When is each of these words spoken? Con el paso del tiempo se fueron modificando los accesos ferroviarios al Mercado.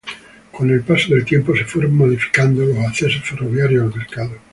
Con 0.51 0.71
el 0.71 0.81
paso 0.81 1.13
del 1.13 1.23
tiempo 1.25 1.55
se 1.55 1.63
fueron 1.65 1.95
modificando 1.95 2.65
los 2.65 2.79
accesos 2.79 3.23
ferroviarios 3.23 3.83
al 3.93 3.99
Mercado. 3.99 4.31